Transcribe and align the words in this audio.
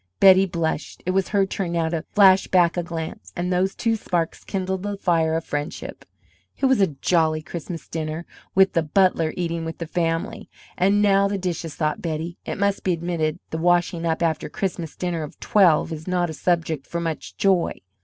Betty 0.19 0.47
blushed. 0.47 1.03
It 1.05 1.11
was 1.11 1.27
her 1.27 1.45
turn 1.45 1.73
now 1.73 1.87
to 1.89 2.01
flash 2.13 2.47
back 2.47 2.75
a 2.75 2.81
glance; 2.81 3.31
and 3.35 3.53
those 3.53 3.75
two 3.75 3.95
sparks 3.95 4.43
kindled 4.43 4.81
the 4.81 4.97
fire 4.97 5.35
of 5.35 5.45
friendship. 5.45 6.05
It 6.57 6.65
was 6.65 6.81
a 6.81 6.87
jolly 7.03 7.43
Christmas 7.43 7.87
dinner, 7.87 8.25
with 8.55 8.73
the 8.73 8.81
"butler" 8.81 9.31
eating 9.37 9.63
with 9.63 9.77
the 9.77 9.85
family. 9.85 10.49
"And 10.75 11.03
now 11.03 11.27
the 11.27 11.37
dishes!" 11.37 11.75
thought 11.75 12.01
Betty. 12.01 12.39
It 12.47 12.57
must 12.57 12.83
be 12.83 12.93
admitted 12.93 13.37
the 13.51 13.59
"washing 13.59 14.03
up" 14.03 14.23
after 14.23 14.47
a 14.47 14.49
Christmas 14.49 14.95
dinner 14.95 15.21
of 15.21 15.39
twelve 15.39 15.91
is 15.91 16.07
not 16.07 16.31
a 16.31 16.33
subject 16.33 16.87
for 16.87 16.99
much 16.99 17.37
joy. 17.37 17.75